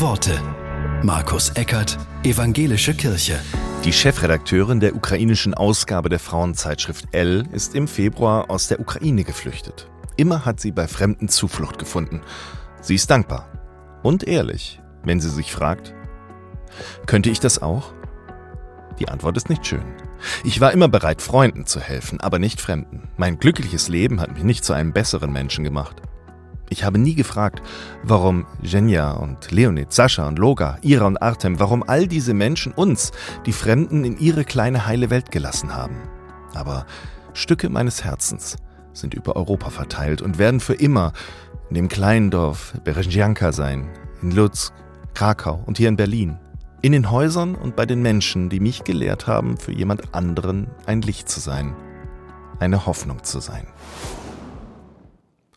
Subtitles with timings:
[0.00, 0.38] Worte.
[1.02, 3.40] Markus Eckert, Evangelische Kirche.
[3.84, 9.88] Die Chefredakteurin der ukrainischen Ausgabe der Frauenzeitschrift L ist im Februar aus der Ukraine geflüchtet.
[10.16, 12.20] Immer hat sie bei Fremden Zuflucht gefunden.
[12.82, 13.48] Sie ist dankbar
[14.02, 15.94] und ehrlich, wenn sie sich fragt,
[17.06, 17.94] könnte ich das auch?
[18.98, 19.84] Die Antwort ist nicht schön.
[20.44, 23.08] Ich war immer bereit, Freunden zu helfen, aber nicht Fremden.
[23.16, 26.02] Mein glückliches Leben hat mich nicht zu einem besseren Menschen gemacht.
[26.68, 27.62] Ich habe nie gefragt,
[28.02, 33.12] warum Jenja und Leonid, Sascha und Loga, Ira und Artem, warum all diese Menschen uns,
[33.46, 35.96] die Fremden, in ihre kleine heile Welt gelassen haben.
[36.54, 36.86] Aber
[37.34, 38.56] Stücke meines Herzens
[38.92, 41.12] sind über Europa verteilt und werden für immer
[41.68, 43.90] in dem kleinen Dorf Berezjanka sein,
[44.22, 44.72] in Lutsk,
[45.14, 46.38] Krakau und hier in Berlin.
[46.82, 51.02] In den Häusern und bei den Menschen, die mich gelehrt haben, für jemand anderen ein
[51.02, 51.74] Licht zu sein,
[52.58, 53.66] eine Hoffnung zu sein.